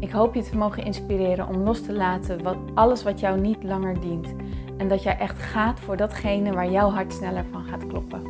[0.00, 3.62] Ik hoop je te mogen inspireren om los te laten wat, alles wat jou niet
[3.62, 4.34] langer dient.
[4.76, 8.22] En dat jij echt gaat voor datgene waar jouw hart sneller van gaat kloppen.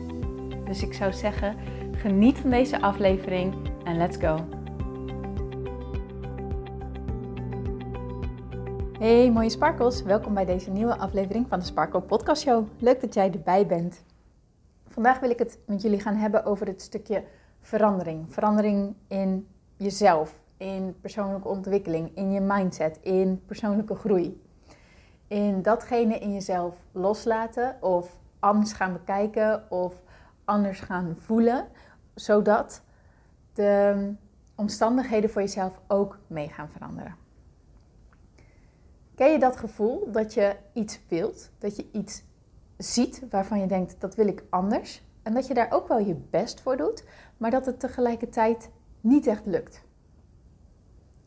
[0.64, 1.56] Dus ik zou zeggen,
[1.92, 4.44] geniet van deze aflevering en let's go.
[8.98, 12.66] Hey mooie sparkles, welkom bij deze nieuwe aflevering van de Sparkle Podcast Show.
[12.78, 14.02] Leuk dat jij erbij bent.
[14.88, 17.24] Vandaag wil ik het met jullie gaan hebben over het stukje
[17.60, 18.24] verandering.
[18.28, 24.42] Verandering in jezelf, in persoonlijke ontwikkeling, in je mindset, in persoonlijke groei.
[25.26, 30.02] In datgene in jezelf loslaten of anders gaan bekijken of
[30.44, 31.68] anders gaan voelen,
[32.14, 32.82] zodat
[33.52, 34.12] de
[34.54, 37.16] omstandigheden voor jezelf ook mee gaan veranderen.
[39.14, 42.24] Ken je dat gevoel dat je iets wilt, dat je iets
[42.76, 46.14] ziet waarvan je denkt dat wil ik anders en dat je daar ook wel je
[46.14, 47.04] best voor doet,
[47.36, 49.86] maar dat het tegelijkertijd niet echt lukt?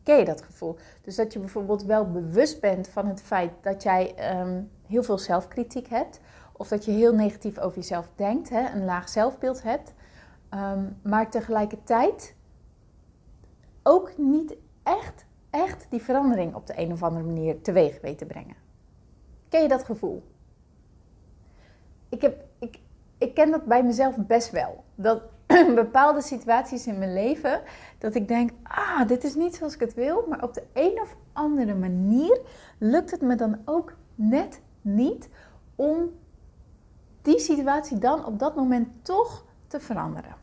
[0.02, 0.76] Ken je dat gevoel?
[1.02, 5.18] Dus dat je bijvoorbeeld wel bewust bent van het feit dat jij ehm, heel veel
[5.18, 6.20] zelfkritiek hebt.
[6.52, 9.94] Of dat je heel negatief over jezelf denkt, hè, een laag zelfbeeld hebt.
[10.48, 12.34] Ehm, maar tegelijkertijd
[13.82, 18.26] ook niet echt, echt die verandering op de een of andere manier teweeg weet te
[18.26, 18.56] brengen.
[19.48, 20.22] Ken je dat gevoel?
[22.08, 22.78] Ik, heb, ik,
[23.18, 24.84] ik ken dat bij mezelf best wel.
[24.94, 25.22] Dat
[25.74, 27.60] bepaalde situaties in mijn leven
[27.98, 31.00] dat ik denk, ah, dit is niet zoals ik het wil, maar op de een
[31.00, 32.40] of andere manier
[32.78, 35.28] lukt het me dan ook net niet
[35.74, 36.10] om
[37.22, 40.34] die situatie dan op dat moment toch te veranderen.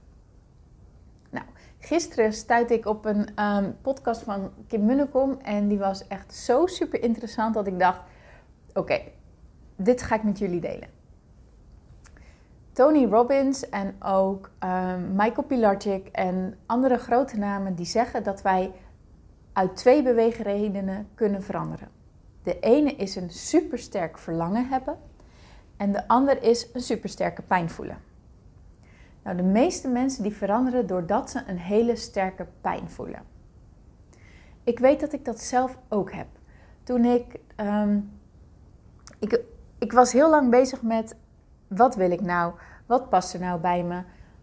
[1.29, 1.45] Nou,
[1.79, 6.65] gisteren stuitte ik op een ehm, podcast van Kim Munnekom en die was echt zo
[6.65, 8.01] super interessant dat ik dacht,
[8.73, 9.01] oké,
[9.75, 10.98] dit ga ik met jullie delen.
[12.79, 18.71] Tony Robbins en ook um, Michael Pilarczyk en andere grote namen die zeggen dat wij
[19.53, 21.87] uit twee beweegredenen kunnen veranderen.
[22.43, 24.97] De ene is een supersterk verlangen hebben
[25.77, 27.97] en de ander is een supersterke pijn voelen.
[29.23, 33.23] Nou, de meeste mensen die veranderen doordat ze een hele sterke pijn voelen.
[34.63, 36.27] Ik weet dat ik dat zelf ook heb.
[36.83, 38.11] Toen ik, um,
[39.19, 39.39] ik,
[39.77, 41.15] ik was heel lang bezig met
[41.69, 42.53] wat wil ik nou?
[42.85, 44.01] Wat past er nou bij me?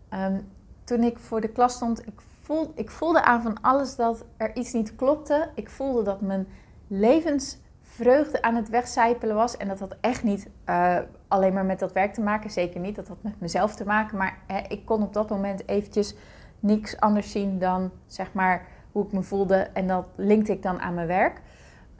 [0.08, 0.40] Ehm,
[0.84, 4.56] toen ik voor de klas stond, ik voelde, ik voelde aan van alles dat er
[4.56, 5.48] iets niet klopte.
[5.54, 6.46] Ik voelde dat mijn
[6.86, 9.56] levensvreugde aan het wegcijpelen was.
[9.56, 10.98] En dat had echt niet uh,
[11.28, 12.50] alleen maar met dat werk te maken.
[12.50, 14.16] Zeker niet, dat had met mezelf te maken.
[14.16, 16.14] Maar hè, ik kon op dat moment eventjes
[16.60, 19.56] niks anders zien dan zeg maar hoe ik me voelde.
[19.56, 21.40] En dat linkte ik dan aan mijn werk.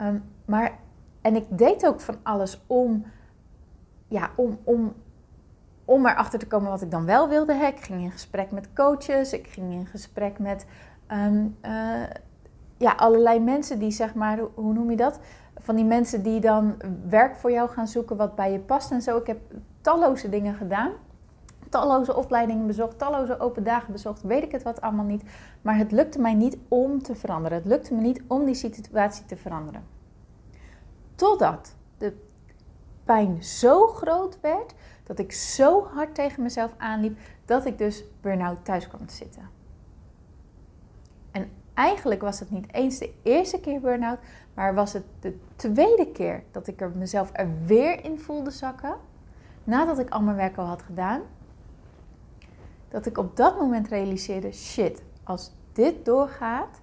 [0.01, 0.71] Um, maar,
[1.21, 3.05] en ik deed ook van alles om,
[4.07, 4.93] ja, om, om
[5.87, 7.53] om erachter te komen wat ik dan wel wilde.
[7.53, 10.65] Ik ging in gesprek met coaches, ik ging in gesprek met
[11.07, 12.03] ehm, eh,
[12.77, 15.19] ja, allerlei mensen die, zeg maar, hoe noem je dat?
[15.55, 16.75] Van die mensen die dan
[17.09, 19.17] werk voor jou gaan zoeken wat bij je past en zo.
[19.17, 19.39] Ik heb
[19.81, 20.91] talloze dingen gedaan.
[21.69, 25.23] Talloze opleidingen bezocht, talloze open dagen bezocht, weet ik het wat allemaal niet.
[25.61, 27.57] Maar het lukte mij niet om te veranderen.
[27.57, 29.83] Het lukte me niet om die situatie te veranderen.
[31.15, 32.13] Totdat de
[33.03, 34.73] pijn zo groot werd
[35.07, 39.49] dat ik zo hard tegen mezelf aanliep dat ik dus burn-out thuis kwam te zitten.
[41.31, 44.19] En eigenlijk was het niet eens de eerste keer burn-out,
[44.53, 48.95] maar was het de tweede keer dat ik er mezelf er weer in voelde zakken.
[49.63, 51.21] Nadat ik al mijn werk al had gedaan.
[52.89, 56.81] Dat ik op dat moment realiseerde: shit, als dit doorgaat.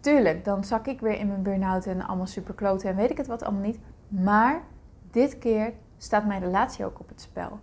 [0.00, 3.26] Tuurlijk, dan zak ik weer in mijn burn-out en allemaal superkloten en weet ik het
[3.26, 3.78] wat allemaal niet.
[4.08, 4.62] Maar
[5.10, 7.60] dit keer staat mijn relatie ook op het spel.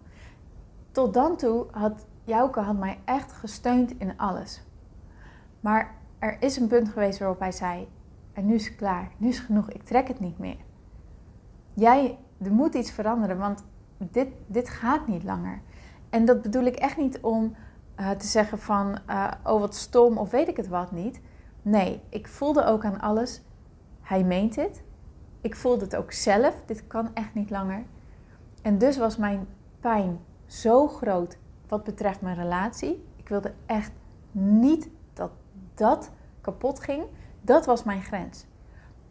[0.91, 4.63] Tot dan toe had Jouke had mij echt gesteund in alles.
[5.59, 7.87] Maar er is een punt geweest waarop hij zei:
[8.33, 10.57] En nu is het klaar, nu is het genoeg, ik trek het niet meer.
[11.73, 13.63] Jij, er moet iets veranderen, want
[13.97, 15.61] dit, dit gaat niet langer.
[16.09, 17.55] En dat bedoel ik echt niet om
[17.99, 21.21] uh, te zeggen van, uh, oh wat stom of weet ik het wat niet.
[21.61, 23.41] Nee, ik voelde ook aan alles,
[24.01, 24.83] hij meent dit.
[25.41, 27.83] Ik voelde het ook zelf, dit kan echt niet langer.
[28.65, 29.47] En dus was mijn
[29.79, 33.05] pijn zo groot wat betreft mijn relatie.
[33.15, 33.91] Ik wilde echt
[34.31, 35.31] niet dat
[35.73, 37.03] dat kapot ging.
[37.41, 38.45] Dat was mijn grens.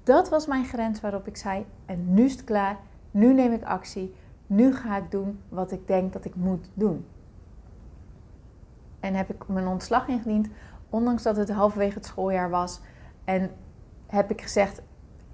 [0.03, 2.79] Dat was mijn grens waarop ik zei: en nu is het klaar,
[3.11, 4.15] nu neem ik actie,
[4.47, 7.07] nu ga ik doen wat ik denk dat ik moet doen.
[9.01, 10.49] En heb ik mijn ontslag ingediend,
[10.91, 12.81] ondanks dat het halverwege het schooljaar was.
[13.25, 13.51] En
[14.07, 14.83] heb ik gezegd: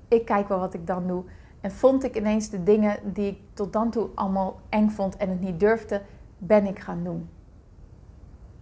[0.09, 1.25] ik kijk wel wat ik dan doe.
[1.61, 5.29] En vond ik ineens de dingen die ik tot dan toe allemaal eng vond en
[5.29, 6.03] het niet durfde,
[6.39, 7.29] ben ik gaan doen.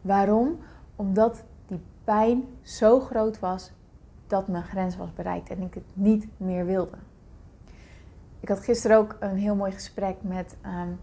[0.01, 0.59] Waarom?
[0.97, 3.73] Omdat die pijn zo groot was
[4.27, 6.97] dat mijn grens was bereikt en ik het niet meer wilde.
[8.41, 10.99] Ik had gisteren ook een heel mooi gesprek met um,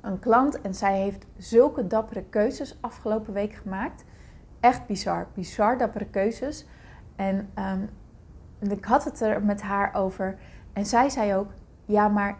[0.00, 4.04] een klant en zij heeft zulke dappere keuzes afgelopen week gemaakt.
[4.60, 6.66] Echt bizar, bizar dappere keuzes.
[7.16, 7.88] En um,
[8.70, 10.38] ik had het er met haar over
[10.72, 11.50] en zij zei ook:
[11.84, 12.38] Ja, maar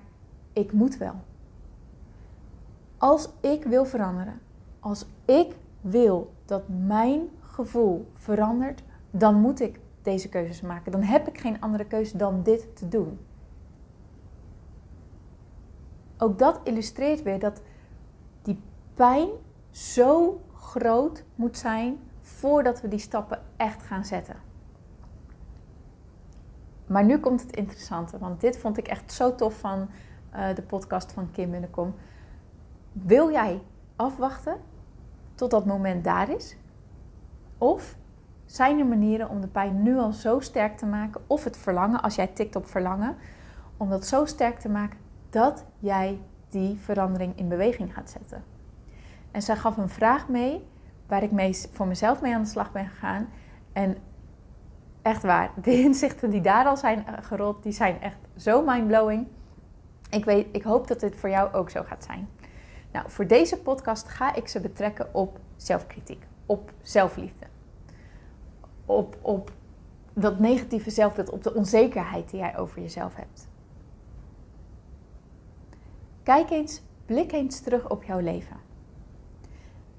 [0.53, 1.15] ik moet wel.
[2.99, 4.41] Als ik wil veranderen,
[4.81, 10.93] als ik wil dat mijn gevoel verandert, dan moet ik deze keuzes maken.
[10.93, 13.19] Dan heb ik geen andere keuze dan dit te doen.
[16.19, 17.63] Ook dat illustreert weer dat
[18.43, 18.63] die
[18.95, 19.29] pijn
[19.71, 24.50] zo groot moet zijn voordat we die stappen echt gaan zetten.
[26.91, 29.89] Maar nu komt het interessante, want dit vond ik echt zo tof van
[30.35, 31.95] uh, de podcast van Kim Binnenkom.
[32.93, 33.61] Wil jij
[33.97, 34.57] afwachten
[35.35, 36.57] tot dat moment daar is?
[37.59, 37.97] Of
[38.45, 42.03] zijn er manieren om de pijn nu al zo sterk te maken, of het verlangen,
[42.03, 43.17] als jij tikt op verlangen,
[43.77, 44.99] om dat zo sterk te maken
[45.31, 48.45] dat jij die verandering in beweging gaat zetten?
[49.31, 50.67] En zij gaf een vraag mee
[51.07, 53.29] waar ik mee, voor mezelf mee aan de slag ben gegaan.
[53.73, 53.97] En
[55.03, 59.27] echt waar, de inzichten die daar al zijn eh, gerold, die zijn echt zo mindblowing.
[60.11, 62.29] Ik, weet, ik hoop dat dit voor jou ook zo gaat zijn.
[62.93, 67.47] Nou, voor deze podcast ga ik ze betrekken op zelfkritiek, op zelfliefde.
[68.87, 69.53] Op, op
[70.13, 73.49] dat negatieve zelfbeeld, op de onzekerheid die jij over jezelf hebt.
[76.23, 78.57] Kijk eens, blik eens terug op jouw leven.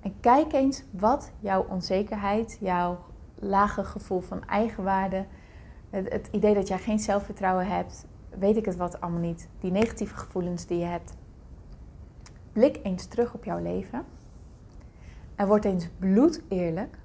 [0.02, 3.00] En kijk eens wat jouw onzekerheid, jouw
[3.42, 5.26] lage gevoel van eigenwaarde,
[5.90, 9.72] het, het idee dat jij geen zelfvertrouwen hebt, weet ik het wat allemaal niet, die
[9.72, 11.14] negatieve gevoelens die je hebt.
[12.54, 14.06] Blik eens terug op jouw leven
[15.36, 16.98] en word eens bloed eerlijk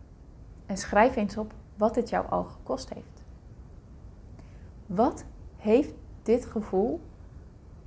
[0.67, 3.23] en schrijf eens op wat het jou al gekost heeft.
[4.87, 5.25] Wat
[5.57, 7.01] heeft dit gevoel,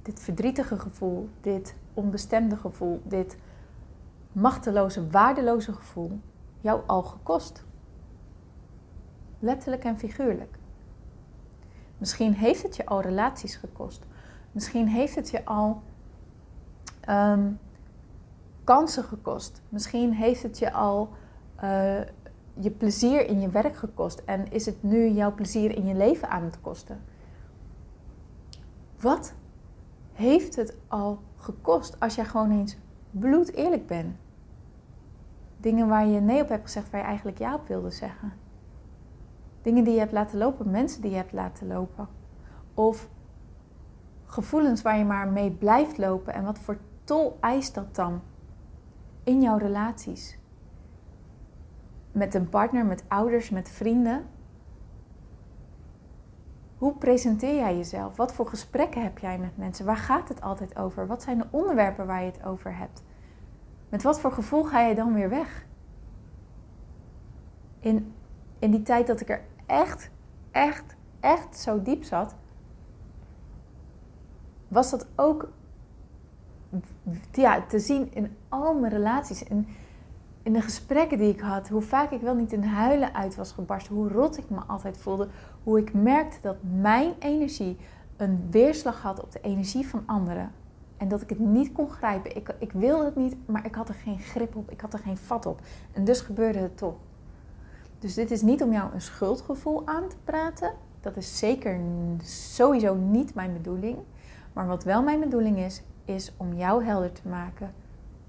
[0.01, 3.37] dit verdrietige gevoel, dit onbestemde gevoel, dit
[4.31, 6.19] machteloze, waardeloze gevoel
[6.61, 7.63] jou al gekost?
[9.39, 10.57] Letterlijk en figuurlijk.
[11.97, 14.05] Misschien heeft het je al relaties gekost.
[14.51, 15.81] Misschien heeft het je al
[17.09, 17.59] um,
[18.63, 19.61] kansen gekost.
[19.69, 21.09] Misschien heeft het je al
[21.63, 21.99] uh,
[22.53, 24.21] je plezier in je werk gekost.
[24.25, 27.01] En is het nu jouw plezier in je leven aan het kosten?
[28.99, 29.33] Wat
[30.13, 32.77] heeft het al gekost als jij gewoon eens
[33.11, 34.15] bloed eerlijk bent?
[35.57, 38.33] Dingen waar je nee op hebt gezegd, waar je eigenlijk ja op wilde zeggen.
[39.69, 42.07] Dingen die je hebt laten lopen, mensen die je hebt laten lopen.
[42.73, 43.09] Of
[44.25, 48.21] gevoelens waar je maar mee blijft lopen en wat voor tol eist dat dan
[49.23, 50.37] in jouw relaties?
[52.11, 54.25] Met een partner, met ouders, met vrienden?
[56.77, 58.15] Hoe presenteer jij jezelf?
[58.15, 59.85] Wat voor gesprekken heb jij met mensen?
[59.85, 61.07] Waar gaat het altijd over?
[61.07, 63.03] Wat zijn de onderwerpen waar je het over hebt?
[63.89, 65.65] Met wat voor gevoel ga je dan weer weg?
[67.79, 68.13] In,
[68.59, 70.09] in die tijd dat ik er echt,
[70.51, 72.35] echt, echt zo diep zat,
[74.67, 75.49] was dat ook
[77.31, 79.43] ja, te zien in al mijn relaties.
[79.43, 79.67] In,
[80.43, 81.69] in de gesprekken die ik had.
[81.69, 83.95] Hoe vaak ik wel niet in huilen uit was gebarsten.
[83.95, 85.27] Hoe rot ik me altijd voelde.
[85.63, 87.77] Hoe ik merkte dat mijn energie
[88.17, 90.51] een weerslag had op de energie van anderen.
[90.97, 92.35] En dat ik het niet kon grijpen.
[92.35, 94.71] Ik, ik wilde het niet, maar ik had er geen grip op.
[94.71, 95.61] Ik had er geen vat op.
[95.91, 96.95] En dus gebeurde het toch.
[97.99, 100.73] Dus dit is niet om jou een schuldgevoel aan te praten.
[100.99, 101.79] Dat is zeker
[102.23, 103.97] sowieso niet mijn bedoeling.
[104.53, 107.73] Maar wat wel mijn bedoeling is, is om jou helder te maken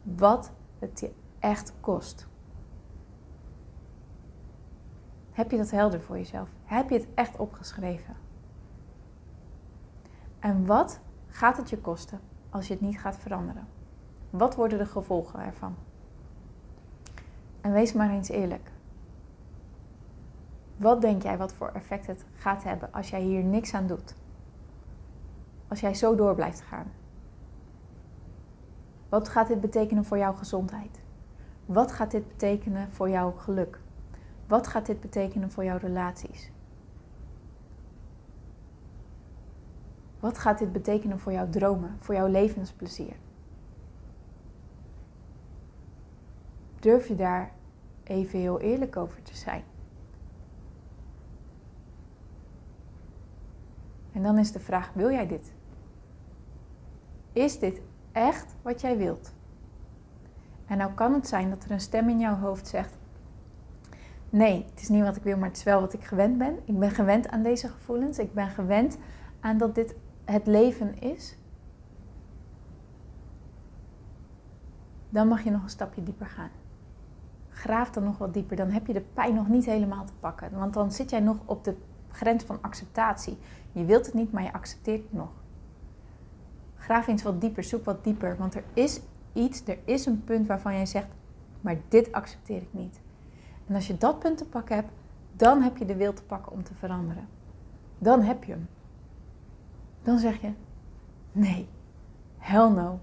[0.03, 2.29] wat het je echt kost.
[5.31, 6.49] Heb je dat helder voor jezelf?
[6.65, 8.17] Heb je het echt opgeschreven?
[10.39, 13.67] En wat gaat het je kosten als je het niet gaat veranderen?
[14.31, 15.75] Wat worden de gevolgen ervan?
[17.61, 18.71] En wees maar eens eerlijk.
[20.81, 24.15] Wat denk jij wat voor effect het gaat hebben als jij hier niks aan doet?
[25.69, 26.93] Als jij zo door blijft gaan?
[29.09, 31.01] Wat gaat dit betekenen voor jouw gezondheid?
[31.67, 33.81] Wat gaat dit betekenen voor jouw geluk?
[34.47, 36.51] Wat gaat dit betekenen voor jouw relaties?
[40.21, 43.17] Wat gaat dit betekenen voor jouw dromen, voor jouw levensplezier?
[46.79, 47.53] Durf je daar
[48.05, 49.70] even heel eerlijk over te zijn?
[54.13, 55.53] En dan is de vraag: wil jij dit?
[57.33, 57.81] Is dit
[58.13, 59.33] echt wat jij wilt?
[60.67, 62.99] En nou kan het zijn dat er een stem in jouw hoofd zegt:
[64.31, 66.59] Nee, het is niet wat ik wil, maar het is wel wat ik gewend ben.
[66.65, 68.19] Ik ben gewend aan deze gevoelens.
[68.19, 68.99] Ik ben gewend
[69.41, 71.37] aan dat dit het leven is.
[75.09, 76.51] Dan mag je nog een stapje dieper gaan.
[77.49, 78.57] Graaf dan nog wat dieper.
[78.57, 80.51] Dan heb je de pijn nog niet helemaal te pakken.
[80.59, 81.77] Want dan zit jij nog op de
[82.11, 83.39] grens van acceptatie.
[83.73, 85.31] Je wilt het niet, maar je accepteert het nog.
[86.77, 88.37] Graaf eens wat dieper, zoek wat dieper.
[88.37, 89.01] Want er is
[89.33, 91.09] iets, er is een punt waarvan jij zegt,
[91.61, 93.01] maar dit accepteer ik niet.
[93.67, 94.91] En als je dat punt te pakken hebt,
[95.33, 97.29] dan heb je de wil te pakken om te veranderen.
[97.99, 98.69] Dan heb je hem.
[100.03, 100.53] Dan zeg je,
[101.33, 101.69] nee,
[102.39, 103.01] hell no.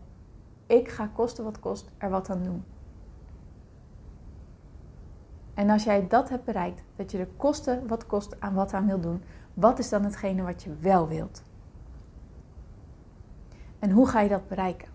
[0.65, 2.63] Ik ga kosten wat kost er wat aan doen.
[5.57, 8.87] En als jij dat hebt bereikt, dat je de kosten wat kost aan wat aan
[8.87, 9.23] wil doen,
[9.53, 11.43] wat is dan hetgene wat je wel wilt?
[13.79, 14.87] En hoe ga je dat bereiken?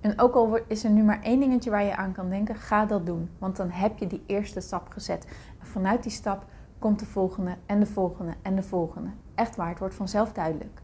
[0.00, 2.86] En ook al is er nu maar één dingetje waar je aan kan denken, ga
[2.86, 3.30] dat doen.
[3.38, 5.26] Want dan heb je die eerste stap gezet.
[5.60, 6.46] En vanuit die stap
[6.78, 9.10] komt de volgende en de volgende en de volgende.
[9.34, 10.82] Echt waar, het wordt vanzelf duidelijk.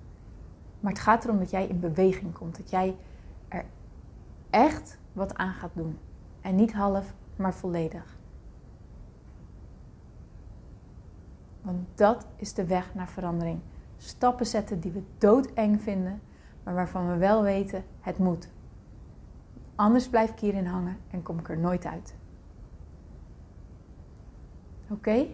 [0.80, 2.56] Maar het gaat erom dat jij in beweging komt.
[2.56, 2.96] Dat jij
[3.48, 3.64] er
[4.50, 5.98] echt wat aan gaat doen.
[6.40, 8.18] En niet half, maar volledig.
[11.62, 13.60] Want dat is de weg naar verandering.
[13.96, 16.20] Stappen zetten die we doodeng vinden,
[16.62, 18.48] maar waarvan we wel weten het moet.
[19.74, 22.14] Anders blijf ik hierin hangen en kom ik er nooit uit.
[24.90, 25.26] Oké?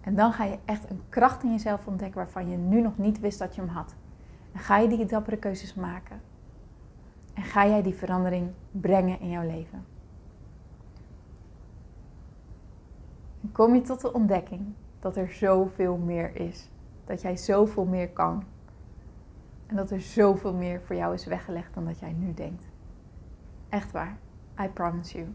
[0.00, 3.20] En dan ga je echt een kracht in jezelf ontdekken waarvan je nu nog niet
[3.20, 3.94] wist dat je hem had.
[4.52, 6.20] En ga je die dappere keuzes maken.
[7.34, 9.84] En ga jij die verandering brengen in jouw leven.
[13.58, 16.70] Kom je tot de ontdekking dat er zoveel meer is.
[17.04, 18.44] Dat jij zoveel meer kan.
[19.66, 22.68] En dat er zoveel meer voor jou is weggelegd dan dat jij nu denkt.
[23.68, 24.18] Echt waar.
[24.60, 25.28] I promise you.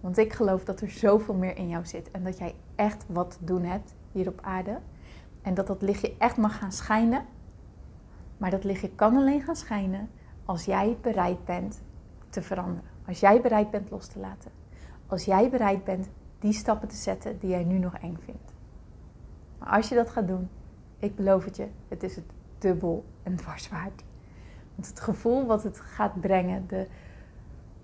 [0.00, 3.30] Want ik geloof dat er zoveel meer in jou zit en dat jij echt wat
[3.30, 4.78] te doen hebt hier op aarde.
[5.42, 7.24] En dat dat lichtje echt mag gaan schijnen.
[8.36, 10.10] Maar dat lichtje kan alleen gaan schijnen
[10.44, 11.82] als jij bereid bent
[12.28, 12.90] te veranderen.
[13.06, 14.50] Als jij bereid bent los te laten.
[15.06, 16.08] Als jij bereid bent
[16.40, 18.52] die stappen te zetten die jij nu nog eng vindt.
[19.58, 20.48] Maar als je dat gaat doen,
[20.98, 22.24] ik beloof het je, het is het
[22.58, 24.02] dubbel en dwars waard.
[24.74, 26.86] Want het gevoel wat het gaat brengen, de,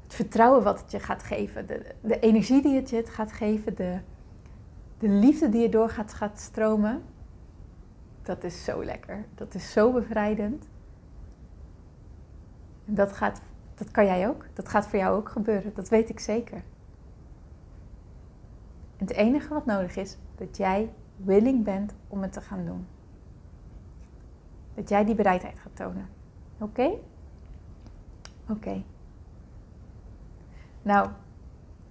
[0.03, 3.77] het vertrouwen wat het je gaat geven, de, de energie die het je gaat geven,
[3.77, 3.99] de,
[4.99, 7.03] de liefde die je door gaat, gaat stromen,
[8.23, 9.25] dat is zo lekker.
[9.35, 10.69] Dat is zo bevrijdend.
[12.85, 13.41] En dat, gaat,
[13.75, 14.47] dat kan jij ook.
[14.53, 15.75] Dat gaat voor jou ook gebeuren.
[15.75, 16.63] Dat weet ik zeker.
[18.97, 22.87] Het enige wat nodig is, dat jij willing bent om het te gaan doen.
[24.75, 26.09] Dat jij die bereidheid gaat tonen.
[26.59, 26.91] Oké?
[28.49, 28.83] Oké.
[30.83, 31.09] Nou,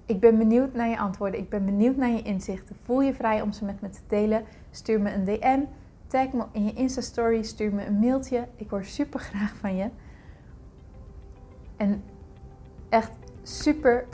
[0.06, 1.40] ik ben benieuwd naar je antwoorden.
[1.40, 2.76] Ik ben benieuwd naar je inzichten.
[2.84, 4.44] Voel je vrij om ze met me te delen.
[4.72, 5.60] Stuur me een DM.
[6.08, 7.44] Tag me in je Insta-story.
[7.44, 8.48] Stuur me een mailtje.
[8.56, 9.90] Ik hoor super graag van je.
[11.78, 12.04] En
[12.90, 13.12] echt
[13.44, 14.06] super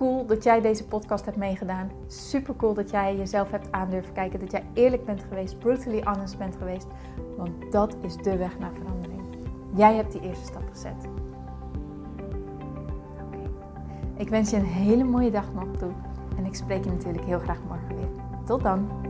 [0.00, 1.90] cool dat jij deze podcast hebt meegedaan.
[2.06, 4.40] Super cool dat jij jezelf hebt aandurven kijken.
[4.40, 5.58] Dat jij eerlijk bent geweest.
[5.58, 6.86] Brutally honest bent geweest.
[7.36, 9.20] Want dat is de weg naar verandering.
[9.74, 11.08] Jij hebt die eerste stap gezet.
[14.16, 15.92] Ik wens je een hele mooie dag nog toe.
[16.36, 18.08] En ik spreek je natuurlijk heel graag morgen weer.
[18.44, 19.09] Tot dan!